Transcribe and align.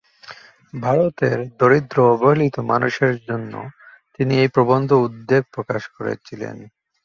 ভারতের 0.73 1.37
দরিদ্র 1.59 1.97
ও 2.01 2.11
অবহেলিত 2.13 2.55
মানুষের 2.71 3.13
জন্য 3.27 3.53
তিনি 4.15 4.33
এই 4.37 4.49
প্রবন্ধে 4.55 4.95
উদ্বেগ 5.05 5.43
প্রকাশ 5.55 5.81
করেছিলেন। 5.97 6.55